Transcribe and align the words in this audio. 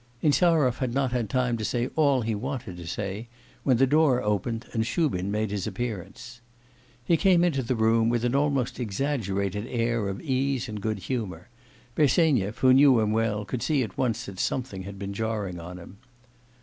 Insarov 0.23 0.79
had 0.79 0.95
not 0.95 1.11
had 1.11 1.29
time 1.29 1.57
to 1.57 1.63
say 1.63 1.87
all 1.95 2.21
he 2.21 2.33
wanted 2.33 2.75
to 2.77 2.87
say, 2.87 3.27
when 3.61 3.77
the 3.77 3.85
door 3.85 4.19
opened 4.19 4.65
and 4.73 4.83
Shubin 4.87 5.29
made 5.29 5.51
his 5.51 5.67
appearance. 5.67 6.41
He 7.05 7.15
came 7.17 7.43
into 7.43 7.61
the 7.61 7.75
room 7.75 8.09
with 8.09 8.25
an 8.25 8.33
almost 8.33 8.79
exaggerated 8.79 9.67
air 9.67 10.09
of 10.09 10.19
ease 10.19 10.67
and 10.67 10.81
good 10.81 10.97
humour; 10.97 11.49
Bersenyev, 11.93 12.57
who 12.57 12.73
knew 12.73 12.99
him 12.99 13.11
well, 13.11 13.45
could 13.45 13.61
see 13.61 13.83
at 13.83 13.95
once 13.95 14.25
that 14.25 14.39
something 14.39 14.81
had 14.81 14.97
been 14.97 15.13
jarring 15.13 15.59
on 15.59 15.77
him. 15.77 15.99